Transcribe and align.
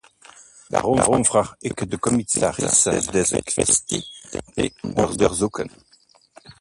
Daarom 0.67 1.25
vraag 1.25 1.55
ik 1.59 1.89
de 1.91 1.99
commissaris 1.99 2.83
deze 3.11 3.43
kwestie 3.43 4.03
te 4.29 4.71
onderzoeken. 4.81 5.71